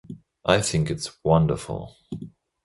[0.45, 1.95] I think it's wonderful.